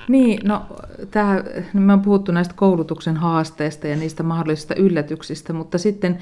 Niin, 0.08 0.40
no 0.44 0.66
tää, 1.12 1.44
me 1.74 1.94
on 1.94 2.02
puhuttu 2.02 2.32
näistä 2.32 2.54
koulutuksen 2.58 3.18
haasteista 3.18 3.88
ja 3.88 3.96
niistä 3.96 4.24
mahdollisista 4.24 4.76
yllätyksistä, 4.76 5.54
mutta 5.54 5.78
sitten 5.78 6.18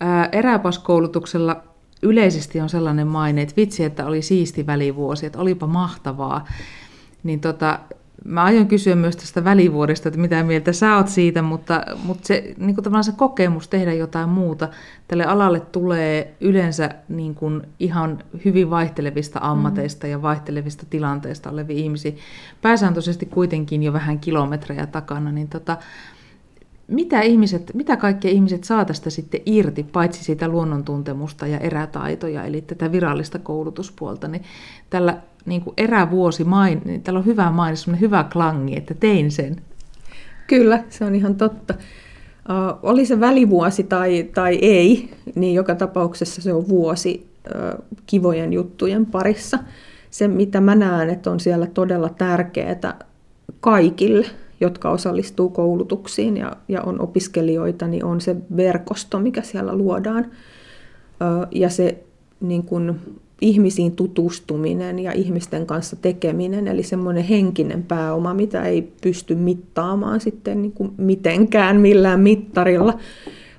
ää, 0.00 0.28
eräpaskoulutuksella 0.32 1.62
yleisesti 2.02 2.60
on 2.60 2.68
sellainen 2.68 3.06
maine, 3.06 3.42
että 3.42 3.56
vitsi, 3.56 3.84
että 3.84 4.06
oli 4.06 4.22
siisti 4.22 4.66
välivuosi, 4.66 5.26
että 5.26 5.38
olipa 5.38 5.66
mahtavaa. 5.66 6.44
Niin 7.22 7.40
tota, 7.40 7.78
Mä 8.24 8.44
aion 8.44 8.66
kysyä 8.66 8.96
myös 8.96 9.16
tästä 9.16 9.44
välivuodesta, 9.44 10.08
että 10.08 10.20
mitä 10.20 10.42
mieltä 10.42 10.72
sä 10.72 10.96
oot 10.96 11.08
siitä, 11.08 11.42
mutta, 11.42 11.82
mutta 12.04 12.26
se, 12.26 12.54
niin 12.58 12.74
kuin 12.74 12.84
tavallaan 12.84 13.04
se 13.04 13.12
kokemus 13.12 13.68
tehdä 13.68 13.92
jotain 13.92 14.28
muuta, 14.28 14.68
tälle 15.08 15.24
alalle 15.24 15.60
tulee 15.60 16.34
yleensä 16.40 16.90
niin 17.08 17.34
kuin 17.34 17.62
ihan 17.78 18.18
hyvin 18.44 18.70
vaihtelevista 18.70 19.38
ammateista 19.42 20.06
ja 20.06 20.22
vaihtelevista 20.22 20.86
tilanteista 20.90 21.50
olevia 21.50 21.76
ihmisiä, 21.76 22.12
pääsääntöisesti 22.62 23.26
kuitenkin 23.26 23.82
jo 23.82 23.92
vähän 23.92 24.18
kilometrejä 24.18 24.86
takana, 24.86 25.32
niin 25.32 25.48
tota, 25.48 25.76
mitä, 26.88 27.20
ihmiset, 27.20 27.70
mitä 27.74 27.96
kaikkea 27.96 28.30
ihmiset 28.30 28.64
saa 28.64 28.84
tästä 28.84 29.10
sitten 29.10 29.40
irti, 29.46 29.82
paitsi 29.82 30.24
siitä 30.24 30.48
luonnontuntemusta 30.48 31.46
ja 31.46 31.58
erätaitoja, 31.58 32.44
eli 32.44 32.60
tätä 32.60 32.92
virallista 32.92 33.38
koulutuspuolta, 33.38 34.28
niin 34.28 34.42
tällä 34.90 35.18
niin 35.46 35.62
kuin 35.62 35.74
erävuosi 35.76 36.44
main, 36.44 36.82
niin 36.84 37.02
täällä 37.02 37.18
on 37.18 37.26
hyvä 37.26 37.50
maini, 37.50 38.00
hyvä 38.00 38.24
klangi, 38.32 38.76
että 38.76 38.94
tein 38.94 39.30
sen. 39.30 39.56
Kyllä, 40.46 40.84
se 40.88 41.04
on 41.04 41.14
ihan 41.14 41.34
totta. 41.34 41.74
Uh, 42.48 42.78
oli 42.90 43.06
se 43.06 43.20
välivuosi 43.20 43.82
tai, 43.82 44.30
tai 44.34 44.58
ei, 44.62 45.10
niin 45.34 45.54
joka 45.54 45.74
tapauksessa 45.74 46.42
se 46.42 46.52
on 46.52 46.68
vuosi 46.68 47.26
uh, 47.46 47.84
kivojen 48.06 48.52
juttujen 48.52 49.06
parissa. 49.06 49.58
Se, 50.10 50.28
mitä 50.28 50.60
mä 50.60 50.74
näen, 50.74 51.10
että 51.10 51.30
on 51.30 51.40
siellä 51.40 51.66
todella 51.66 52.08
tärkeää 52.08 52.98
kaikille, 53.60 54.26
jotka 54.60 54.90
osallistuu 54.90 55.50
koulutuksiin 55.50 56.36
ja, 56.36 56.56
ja 56.68 56.82
on 56.82 57.00
opiskelijoita, 57.00 57.86
niin 57.86 58.04
on 58.04 58.20
se 58.20 58.36
verkosto, 58.56 59.18
mikä 59.18 59.42
siellä 59.42 59.76
luodaan. 59.76 60.24
Uh, 60.24 61.46
ja 61.50 61.70
se 61.70 62.04
niin 62.40 62.62
kun, 62.62 63.00
ihmisiin 63.42 63.96
tutustuminen 63.96 64.98
ja 64.98 65.12
ihmisten 65.12 65.66
kanssa 65.66 65.96
tekeminen, 65.96 66.68
eli 66.68 66.82
semmoinen 66.82 67.24
henkinen 67.24 67.82
pääoma, 67.82 68.34
mitä 68.34 68.62
ei 68.62 68.92
pysty 69.02 69.34
mittaamaan 69.34 70.20
sitten 70.20 70.62
niin 70.62 70.72
kuin 70.72 70.92
mitenkään 70.96 71.80
millään 71.80 72.20
mittarilla, 72.20 72.98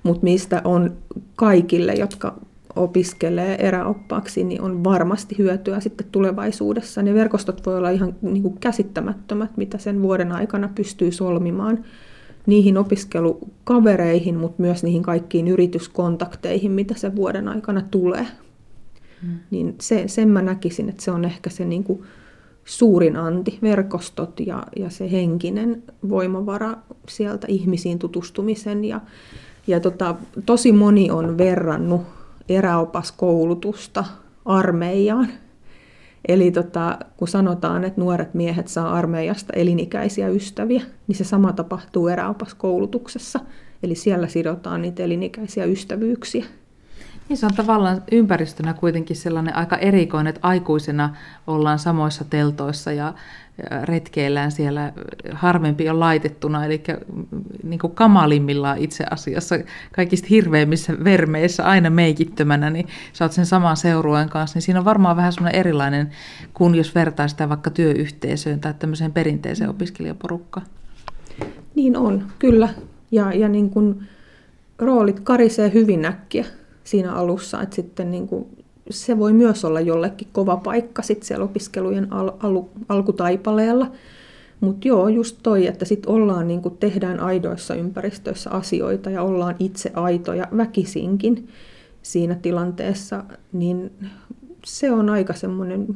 mutta 0.03 0.23
mistä 0.23 0.61
on 0.63 0.93
kaikille, 1.35 1.93
jotka 1.93 2.35
opiskelee 2.75 3.55
eräoppaaksi, 3.55 4.43
niin 4.43 4.61
on 4.61 4.83
varmasti 4.83 5.37
hyötyä 5.37 5.79
sitten 5.79 6.07
tulevaisuudessa. 6.11 7.01
Ne 7.01 7.13
verkostot 7.13 7.65
voi 7.65 7.77
olla 7.77 7.89
ihan 7.89 8.15
niin 8.21 8.43
kuin 8.43 8.57
käsittämättömät, 8.59 9.57
mitä 9.57 9.77
sen 9.77 10.01
vuoden 10.01 10.31
aikana 10.31 10.69
pystyy 10.75 11.11
solmimaan 11.11 11.85
niihin 12.45 12.77
opiskelukavereihin, 12.77 14.37
mutta 14.37 14.61
myös 14.61 14.83
niihin 14.83 15.03
kaikkiin 15.03 15.47
yrityskontakteihin, 15.47 16.71
mitä 16.71 16.93
sen 16.97 17.15
vuoden 17.15 17.47
aikana 17.47 17.81
tulee. 17.91 18.27
Mm. 19.23 19.39
Niin 19.51 19.75
se, 19.81 20.03
sen 20.07 20.29
mä 20.29 20.41
näkisin, 20.41 20.89
että 20.89 21.03
se 21.03 21.11
on 21.11 21.25
ehkä 21.25 21.49
se 21.49 21.65
niin 21.65 21.83
kuin 21.83 22.03
suurin 22.65 23.17
anti, 23.17 23.59
verkostot 23.61 24.39
ja, 24.39 24.63
ja 24.75 24.89
se 24.89 25.11
henkinen 25.11 25.83
voimavara 26.09 26.77
sieltä 27.09 27.47
ihmisiin 27.49 27.99
tutustumisen. 27.99 28.85
Ja, 28.85 29.01
ja 29.67 29.79
tota, 29.79 30.15
tosi 30.45 30.71
moni 30.71 31.11
on 31.11 31.37
verrannut 31.37 32.01
eräopaskoulutusta 32.49 34.05
armeijaan. 34.45 35.27
Eli 36.27 36.51
tota, 36.51 36.99
kun 37.17 37.27
sanotaan, 37.27 37.83
että 37.83 38.01
nuoret 38.01 38.33
miehet 38.33 38.67
saa 38.67 38.93
armeijasta 38.93 39.53
elinikäisiä 39.53 40.27
ystäviä, 40.27 40.83
niin 41.07 41.15
se 41.15 41.23
sama 41.23 41.53
tapahtuu 41.53 42.07
eräopaskoulutuksessa. 42.07 43.39
Eli 43.83 43.95
siellä 43.95 44.27
sidotaan 44.27 44.81
niitä 44.81 45.03
elinikäisiä 45.03 45.65
ystävyyksiä. 45.65 46.45
Niin 47.29 47.37
se 47.37 47.45
on 47.45 47.53
tavallaan 47.53 48.03
ympäristönä 48.11 48.73
kuitenkin 48.73 49.15
sellainen 49.15 49.55
aika 49.55 49.77
erikoinen, 49.77 50.29
että 50.29 50.47
aikuisena 50.47 51.15
ollaan 51.47 51.79
samoissa 51.79 52.25
teltoissa 52.29 52.91
ja 52.91 53.13
retkeillään 53.83 54.51
siellä. 54.51 54.93
Harvempi 55.31 55.89
on 55.89 55.99
laitettuna, 55.99 56.65
eli 56.65 56.83
niin 57.63 57.79
kuin 57.79 57.95
kamalimmillaan 57.95 58.77
itse 58.77 59.03
asiassa. 59.11 59.55
Kaikista 59.95 60.27
hirveimmissä 60.29 60.93
vermeissä 61.03 61.65
aina 61.65 61.89
meikittömänä, 61.89 62.69
niin 62.69 62.87
sä 63.13 63.25
oot 63.25 63.31
sen 63.31 63.45
saman 63.45 63.77
seurueen 63.77 64.29
kanssa, 64.29 64.57
niin 64.57 64.61
siinä 64.61 64.79
on 64.79 64.85
varmaan 64.85 65.15
vähän 65.15 65.33
semmoinen 65.33 65.59
erilainen 65.59 66.09
kuin 66.53 66.75
jos 66.75 66.95
vertaa 66.95 67.27
sitä 67.27 67.49
vaikka 67.49 67.69
työyhteisöön 67.69 68.59
tai 68.59 68.73
tämmöiseen 68.79 69.11
perinteiseen 69.11 69.69
opiskelijaporukkaan. 69.69 70.65
Niin 71.75 71.97
on, 71.97 72.27
kyllä. 72.39 72.69
Ja, 73.11 73.33
ja 73.33 73.49
niin 73.49 73.69
kuin 73.69 74.07
roolit 74.79 75.19
karisee 75.19 75.73
hyvin 75.73 76.05
äkkiä 76.05 76.45
siinä 76.83 77.13
alussa, 77.13 77.61
että 77.61 77.75
sitten 77.75 78.11
niin 78.11 78.27
kuin, 78.27 78.45
se 78.89 79.19
voi 79.19 79.33
myös 79.33 79.65
olla 79.65 79.79
jollekin 79.79 80.27
kova 80.31 80.57
paikka 80.57 81.01
sitten 81.01 81.27
siellä 81.27 81.45
opiskelujen 81.45 82.13
al- 82.13 82.31
al- 82.39 82.63
alkutaipaleella. 82.89 83.91
Mutta 84.59 84.87
joo, 84.87 85.07
just 85.07 85.37
toi, 85.43 85.67
että 85.67 85.85
sitten 85.85 86.11
ollaan, 86.11 86.47
niin 86.47 86.61
kuin 86.61 86.77
tehdään 86.77 87.19
aidoissa 87.19 87.75
ympäristöissä 87.75 88.49
asioita 88.49 89.09
ja 89.09 89.21
ollaan 89.21 89.55
itse 89.59 89.91
aitoja 89.93 90.47
väkisinkin 90.57 91.47
siinä 92.01 92.35
tilanteessa, 92.35 93.23
niin 93.53 93.91
se 94.65 94.91
on 94.91 95.09
aika 95.09 95.33
semmoinen 95.33 95.87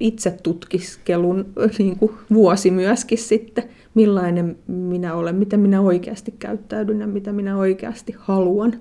itsetutkiskelun 0.00 1.46
niin 1.78 1.98
kuin 1.98 2.12
vuosi 2.32 2.70
myöskin 2.70 3.18
sitten, 3.18 3.64
millainen 3.94 4.56
minä 4.66 5.14
olen, 5.14 5.36
miten 5.36 5.60
minä 5.60 5.80
oikeasti 5.80 6.34
käyttäydyn 6.38 7.00
ja 7.00 7.06
mitä 7.06 7.32
minä 7.32 7.56
oikeasti 7.56 8.14
haluan. 8.18 8.74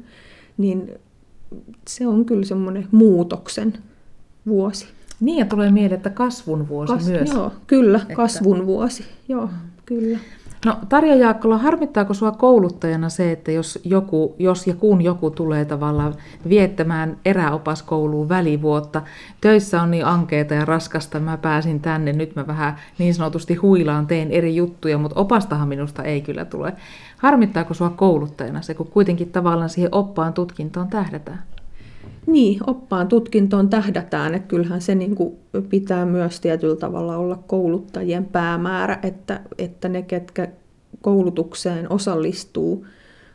Niin 0.57 0.91
se 1.87 2.07
on 2.07 2.25
kyllä 2.25 2.45
semmoinen 2.45 2.87
muutoksen 2.91 3.73
vuosi. 4.45 4.87
Niin, 5.19 5.37
ja 5.37 5.45
tulee 5.45 5.71
mieleen, 5.71 5.97
että 5.97 6.09
kasvun 6.09 6.67
vuosi 6.67 6.93
Kas, 6.93 7.07
myös. 7.07 7.29
Joo, 7.31 7.51
kyllä, 7.67 7.97
että... 8.01 8.15
kasvun 8.15 8.65
vuosi. 8.65 9.05
Joo, 9.27 9.45
mm. 9.45 9.53
kyllä. 9.85 10.19
No 10.65 10.77
Tarja 10.89 11.15
Jaakkola, 11.15 11.57
harmittaako 11.57 12.13
sinua 12.13 12.31
kouluttajana 12.31 13.09
se, 13.09 13.31
että 13.31 13.51
jos, 13.51 13.79
joku, 13.83 14.35
jos 14.39 14.67
ja 14.67 14.75
kun 14.75 15.01
joku 15.01 15.31
tulee 15.31 15.65
tavallaan 15.65 16.15
viettämään 16.49 17.17
eräopaskouluun 17.25 18.29
välivuotta, 18.29 19.01
töissä 19.41 19.81
on 19.81 19.91
niin 19.91 20.05
ankeita 20.05 20.53
ja 20.53 20.65
raskasta, 20.65 21.19
mä 21.19 21.37
pääsin 21.37 21.79
tänne, 21.79 22.13
nyt 22.13 22.35
mä 22.35 22.47
vähän 22.47 22.75
niin 22.97 23.13
sanotusti 23.13 23.55
huilaan, 23.55 24.07
teen 24.07 24.31
eri 24.31 24.55
juttuja, 24.55 24.97
mutta 24.97 25.19
opastahan 25.19 25.67
minusta 25.67 26.03
ei 26.03 26.21
kyllä 26.21 26.45
tule. 26.45 26.73
Harmittaako 27.17 27.73
sinua 27.73 27.93
kouluttajana 27.95 28.61
se, 28.61 28.73
kun 28.73 28.87
kuitenkin 28.87 29.31
tavallaan 29.31 29.69
siihen 29.69 29.95
oppaan 29.95 30.33
tutkintoon 30.33 30.87
tähdätään? 30.87 31.43
Niin, 32.27 32.59
oppaan 32.69 33.07
tutkintoon 33.07 33.69
tähdätään, 33.69 34.35
että 34.35 34.47
kyllähän 34.47 34.81
se 34.81 34.95
niin 34.95 35.15
kuin 35.15 35.33
pitää 35.69 36.05
myös 36.05 36.39
tietyllä 36.39 36.75
tavalla 36.75 37.17
olla 37.17 37.35
kouluttajien 37.47 38.25
päämäärä, 38.25 38.99
että, 39.03 39.41
että 39.57 39.89
ne, 39.89 40.01
ketkä 40.01 40.47
koulutukseen 41.01 41.91
osallistuu 41.91 42.85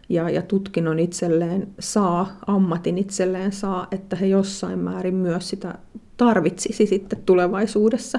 ja, 0.09 0.31
ja 0.31 0.43
tutkinnon 0.43 0.99
itselleen 0.99 1.69
saa, 1.81 2.38
ammatin 2.47 2.99
itselleen 2.99 3.53
saa, 3.53 3.87
että 3.91 4.17
he 4.17 4.26
jossain 4.26 4.79
määrin 4.79 5.14
myös 5.14 5.49
sitä 5.49 5.75
tarvitsisi 6.17 6.87
sitten 6.87 7.23
tulevaisuudessa. 7.26 8.19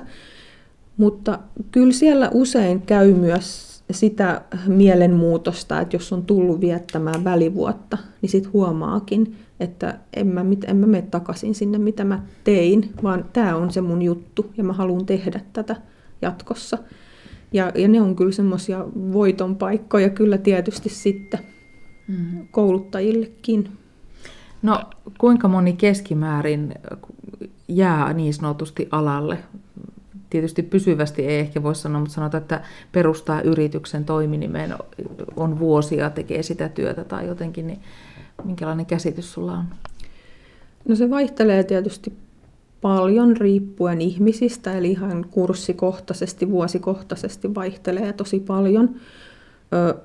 Mutta 0.98 1.39
kyllä 1.72 1.93
siellä 1.93 2.29
usein 2.34 2.81
käy 2.81 3.13
myös 3.13 3.75
sitä 3.92 4.42
mielenmuutosta, 4.68 5.82
että 5.82 5.96
jos 5.96 6.13
on 6.13 6.25
tullut 6.25 6.62
viettämään 6.62 7.24
välivuotta, 7.24 7.98
niin 8.22 8.30
sitten 8.30 8.54
huomaakin, 8.54 9.36
että 9.60 10.00
en 10.13 10.27
mä, 10.27 10.46
en 10.68 10.77
mä 10.77 10.88
mene 10.88 11.08
takaisin 11.12 11.56
sinne, 11.56 11.77
mitä 11.77 12.04
mä 12.04 12.24
tein, 12.44 12.94
vaan 13.04 13.25
tämä 13.34 13.56
on 13.56 13.72
se 13.72 13.82
mun 13.82 14.01
juttu 14.01 14.51
ja 14.58 14.63
mä 14.63 14.74
haluan 14.74 15.06
tehdä 15.06 15.42
tätä 15.54 15.75
jatkossa. 16.22 16.77
Ja, 17.54 17.72
ja 17.75 17.88
ne 17.88 18.01
on 18.01 18.15
kyllä 18.15 18.32
semmoisia 18.32 18.86
voiton 18.96 19.56
paikkoja 19.56 20.10
kyllä 20.10 20.38
tietysti 20.38 20.89
sitten 20.89 21.39
mm. 22.08 22.48
kouluttajillekin. 22.51 23.70
No 24.62 24.84
kuinka 25.18 25.48
moni 25.48 25.74
keskimäärin 25.74 26.74
jää 27.68 28.13
niin 28.13 28.34
sanotusti 28.34 28.88
alalle? 28.92 29.38
Tietysti 30.29 30.63
pysyvästi 30.63 31.25
ei 31.25 31.39
ehkä 31.39 31.63
voi 31.63 31.75
sanoa, 31.75 32.00
mutta 32.00 32.15
sanotaan, 32.15 32.41
että 32.41 32.62
perustaa 32.91 33.41
yrityksen 33.41 34.05
toiminimeen 34.05 34.74
on 35.36 35.60
vuosia, 35.60 36.10
tekee 36.10 36.44
sitä 36.44 36.70
työtä 36.70 37.03
tai 37.03 37.27
jotenkin, 37.27 37.67
niin 37.67 37.79
minkälainen 38.44 38.86
käsitys 38.86 39.34
sulla 39.34 39.51
on? 39.51 39.65
No 40.88 40.96
se 40.96 41.10
vaihtelee 41.10 41.63
tietysti 41.63 42.13
paljon 42.82 43.38
riippuen 43.38 44.01
ihmisistä, 44.01 44.74
eli 44.74 44.91
ihan 44.91 45.25
kurssikohtaisesti, 45.32 46.51
vuosikohtaisesti 46.51 47.55
vaihtelee 47.55 48.13
tosi 48.13 48.39
paljon. 48.39 48.96
Ö, 49.74 49.96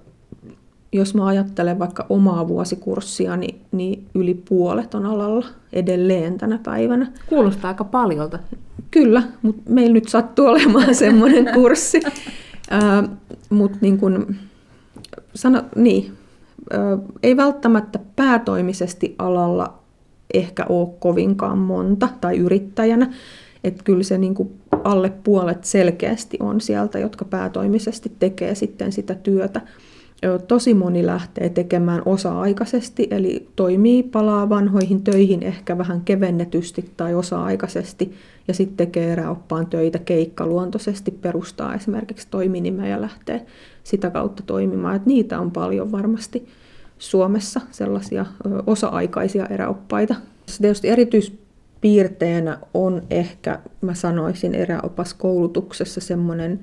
jos 0.93 1.15
mä 1.15 1.27
ajattelen 1.27 1.79
vaikka 1.79 2.07
omaa 2.09 2.49
vuosikurssia, 2.49 3.37
niin, 3.37 3.61
niin 3.73 4.07
yli 4.15 4.35
puolet 4.35 4.95
on 4.95 5.07
alalla 5.07 5.47
edelleen 5.73 6.39
tänä 6.39 6.59
päivänä. 6.63 7.13
Kuulostaa 7.27 7.69
aika 7.69 7.85
paljolta. 7.85 8.39
Kyllä, 8.91 9.23
mutta 9.43 9.71
meillä 9.71 9.95
nyt 9.95 10.09
sattuu 10.09 10.47
olemaan 10.47 10.95
semmoinen 11.05 11.55
kurssi. 11.55 12.01
mutta 13.51 13.79
niin 13.81 13.99
kun, 13.99 14.37
sano, 15.35 15.63
niin, 15.77 16.13
ei 17.23 17.37
välttämättä 17.37 17.99
päätoimisesti 18.17 19.15
alalla 19.19 19.79
ehkä 20.35 20.67
ole 20.69 20.89
kovinkaan 20.99 21.59
monta 21.59 22.09
tai 22.21 22.37
yrittäjänä. 22.39 23.13
Että 23.65 23.85
kyllä 23.85 24.03
se 24.03 24.19
niin 24.19 24.35
kuin 24.35 24.51
alle 24.85 25.13
puolet 25.25 25.65
selkeästi 25.65 26.37
on 26.41 26.61
sieltä, 26.61 26.99
jotka 26.99 27.25
päätoimisesti 27.25 28.13
tekee 28.19 28.55
sitten 28.55 28.93
sitä 28.93 29.15
työtä. 29.15 29.61
Tosi 30.49 30.75
moni 30.75 31.07
lähtee 31.07 31.49
tekemään 31.49 32.03
osa-aikaisesti, 32.05 33.09
eli 33.11 33.49
toimii, 33.57 34.03
palaa 34.03 34.49
vanhoihin 34.49 35.03
töihin 35.03 35.43
ehkä 35.43 35.79
vähän 35.79 36.01
kevennetysti 36.01 36.91
tai 36.97 37.15
osa-aikaisesti, 37.15 38.13
ja 38.49 38.55
sitten 38.55 38.77
tekee 38.77 39.13
eräoppaan 39.13 39.67
töitä 39.67 39.99
keikkaluontoisesti, 39.99 41.11
perustaa 41.11 41.75
esimerkiksi 41.75 42.29
toiminimeä 42.31 42.89
ja 42.89 43.01
lähtee 43.01 43.47
sitä 43.85 44.11
kautta 44.11 44.43
toimimaan. 44.47 44.97
Et 44.97 45.07
niitä 45.07 45.41
on 45.41 45.51
paljon 45.51 45.93
varmasti 45.93 46.49
Suomessa 46.99 47.61
sellaisia 47.71 48.27
osa-aikaisia 48.67 49.47
eräoppaita. 49.47 50.15
Tietysti 50.61 50.89
erityispiirteenä 50.89 52.59
on 52.75 53.03
ehkä, 53.11 53.59
mä 53.81 53.95
sanoisin, 53.95 54.55
eräopaskoulutuksessa 54.55 56.01
semmoinen 56.01 56.61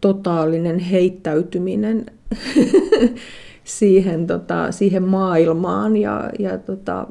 totaalinen 0.00 0.78
heittäytyminen 0.78 2.06
siihen, 3.64 4.26
tota, 4.26 4.72
siihen 4.72 5.02
maailmaan 5.02 5.96
ja, 5.96 6.30
ja 6.38 6.58
tota, 6.58 7.06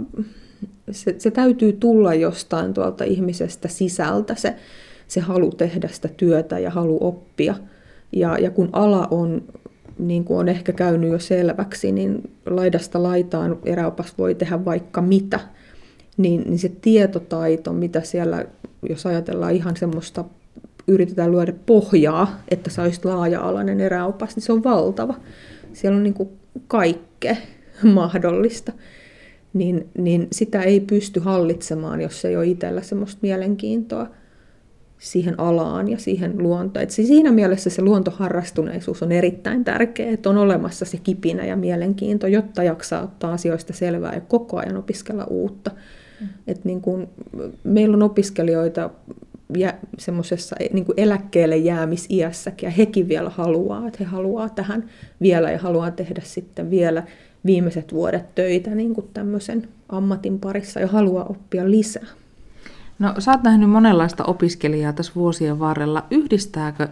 se, 0.91 1.15
se 1.17 1.31
täytyy 1.31 1.73
tulla 1.73 2.13
jostain 2.13 2.73
tuolta 2.73 3.03
ihmisestä 3.03 3.67
sisältä, 3.67 4.35
se, 4.35 4.55
se 5.07 5.19
halu 5.19 5.51
tehdä 5.51 5.87
sitä 5.87 6.07
työtä 6.07 6.59
ja 6.59 6.69
halu 6.69 6.97
oppia. 7.01 7.55
Ja, 8.11 8.37
ja 8.37 8.51
kun 8.51 8.69
ala 8.73 9.07
on 9.11 9.43
niin 9.99 10.23
kuin 10.23 10.39
on 10.39 10.49
ehkä 10.49 10.71
käynyt 10.71 11.11
jo 11.11 11.19
selväksi, 11.19 11.91
niin 11.91 12.31
laidasta 12.45 13.03
laitaan 13.03 13.57
eräopas 13.65 14.17
voi 14.17 14.35
tehdä 14.35 14.65
vaikka 14.65 15.01
mitä. 15.01 15.39
Niin, 16.17 16.43
niin 16.45 16.59
se 16.59 16.69
tietotaito, 16.81 17.73
mitä 17.73 18.01
siellä, 18.01 18.45
jos 18.89 19.05
ajatellaan 19.05 19.53
ihan 19.53 19.77
semmoista, 19.77 20.25
yritetään 20.87 21.31
luoda 21.31 21.53
pohjaa, 21.65 22.41
että 22.51 22.69
sä 22.69 22.83
olisit 22.83 23.05
laaja-alainen 23.05 23.81
eräopas, 23.81 24.35
niin 24.35 24.43
se 24.43 24.53
on 24.53 24.63
valtava. 24.63 25.15
Siellä 25.73 25.97
on 25.97 26.03
niin 26.03 26.13
kuin 26.13 26.29
kaikkea 26.67 27.35
mahdollista. 27.83 28.73
Niin, 29.53 29.87
niin 29.97 30.27
sitä 30.31 30.61
ei 30.61 30.79
pysty 30.79 31.19
hallitsemaan, 31.19 32.01
jos 32.01 32.25
ei 32.25 32.37
ole 32.37 32.45
itsellä 32.45 32.81
semmoista 32.81 33.19
mielenkiintoa 33.21 34.07
siihen 34.97 35.39
alaan 35.39 35.87
ja 35.87 35.97
siihen 35.97 36.33
luontoon. 36.37 36.83
Et 36.83 36.89
siinä 36.89 37.31
mielessä 37.31 37.69
se 37.69 37.81
luontoharrastuneisuus 37.81 39.03
on 39.03 39.11
erittäin 39.11 39.63
tärkeä, 39.63 40.11
että 40.11 40.29
on 40.29 40.37
olemassa 40.37 40.85
se 40.85 40.97
kipinä 40.97 41.45
ja 41.45 41.55
mielenkiinto, 41.55 42.27
jotta 42.27 42.63
jaksaa 42.63 43.03
ottaa 43.03 43.33
asioista 43.33 43.73
selvää 43.73 44.13
ja 44.13 44.21
koko 44.21 44.57
ajan 44.57 44.77
opiskella 44.77 45.25
uutta. 45.25 45.71
Mm. 46.21 46.27
Et 46.47 46.65
niin 46.65 46.81
kun, 46.81 47.07
meillä 47.63 47.95
on 47.95 48.03
opiskelijoita 48.03 48.89
ja 49.55 49.73
semmoisessa 49.97 50.55
niin 50.73 50.85
eläkkeelle 50.97 51.57
jäämisiässäkin, 51.57 52.67
ja 52.67 52.71
hekin 52.71 53.07
vielä 53.07 53.29
haluaa, 53.29 53.87
että 53.87 53.97
he 53.99 54.05
haluaa 54.05 54.49
tähän 54.49 54.89
vielä 55.21 55.51
ja 55.51 55.59
haluaa 55.59 55.91
tehdä 55.91 56.21
sitten 56.23 56.69
vielä 56.71 57.03
viimeiset 57.45 57.93
vuodet 57.93 58.35
töitä 58.35 58.69
niin 58.69 58.93
kuin 58.93 59.09
tämmöisen 59.13 59.67
ammatin 59.89 60.39
parissa 60.39 60.79
ja 60.79 60.87
haluaa 60.87 61.25
oppia 61.25 61.71
lisää. 61.71 62.07
No 62.99 63.13
sä 63.19 63.31
oot 63.31 63.43
nähnyt 63.43 63.69
monenlaista 63.69 64.23
opiskelijaa 64.23 64.93
tässä 64.93 65.11
vuosien 65.15 65.59
varrella. 65.59 66.05
Yhdistääkö 66.11 66.87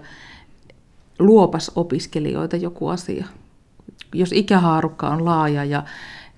luopas 1.20 1.72
opiskelijoita 1.76 2.56
joku 2.56 2.88
asia? 2.88 3.26
Jos 4.13 4.32
ikähaarukka 4.32 5.10
on 5.10 5.26
laaja 5.26 5.63
ja 5.63 5.84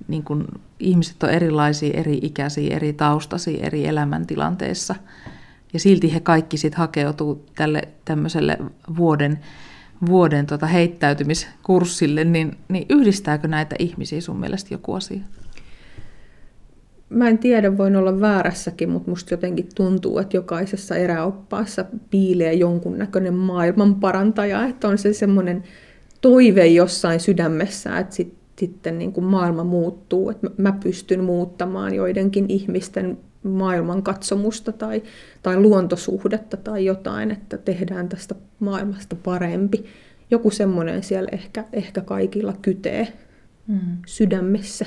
niin 0.08 0.24
kun 0.24 0.48
ihmiset 0.80 1.24
on 1.24 1.30
erilaisia, 1.30 2.00
eri 2.00 2.20
ikäisiä, 2.22 2.76
eri 2.76 2.94
taustaisia, 2.94 3.66
eri 3.66 3.88
elämäntilanteissa, 3.88 4.96
ja 5.78 5.82
silti 5.82 6.14
he 6.14 6.20
kaikki 6.20 6.58
sitten 6.58 6.78
hakeutuu 6.78 7.46
tälle 7.56 7.82
tämmöiselle 8.06 8.58
vuoden, 8.98 9.40
vuoden 10.06 10.46
tota 10.46 10.66
heittäytymiskurssille, 10.66 12.24
niin, 12.24 12.58
niin 12.70 12.86
yhdistääkö 12.90 13.48
näitä 13.48 13.76
ihmisiä 13.80 14.22
sun 14.22 14.40
mielestä 14.40 14.74
joku 14.74 14.94
asia? 14.94 15.20
mä 17.10 17.30
en 17.30 17.38
tiedä, 17.38 17.78
voin 17.78 17.96
olla 17.96 18.22
väärässäkin, 18.22 18.90
mutta 18.90 19.10
musta 19.10 19.34
jotenkin 19.34 19.70
tuntuu, 19.76 20.20
että 20.20 20.38
jokaisessa 20.38 20.96
eräoppaassa 20.96 21.86
piilee 22.10 22.54
jonkunnäköinen 22.54 23.34
maailman 23.34 23.96
parantaja, 23.96 24.66
että 24.66 24.88
on 24.88 24.98
se 24.98 25.14
semmoinen 25.14 25.64
toive 26.22 26.68
jossain 26.68 27.20
sydämessä, 27.20 28.00
että 28.00 28.16
sit, 28.16 28.34
sitten 28.60 28.98
niin 28.98 29.14
kuin 29.14 29.26
maailma 29.26 29.64
muuttuu, 29.64 30.30
että 30.30 30.48
mä 30.58 30.72
pystyn 30.84 31.24
muuttamaan 31.24 31.94
joidenkin 31.94 32.46
ihmisten 32.50 33.18
maailmankatsomusta 33.50 34.72
tai, 34.72 35.04
tai 35.44 35.60
luontosuhdetta 35.60 36.58
tai 36.58 36.86
jotain, 36.86 37.32
että 37.32 37.58
tehdään 37.58 38.10
tästä 38.10 38.36
maailmasta 38.60 39.16
parempi. 39.16 39.86
Joku 40.32 40.52
semmoinen 40.52 41.04
siellä 41.04 41.30
ehkä, 41.32 41.66
ehkä 41.74 42.02
kaikilla 42.02 42.54
kytee 42.62 43.14
mm. 43.68 43.98
sydämessä. 44.06 44.86